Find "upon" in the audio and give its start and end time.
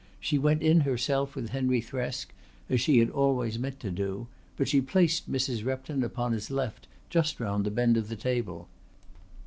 6.03-6.31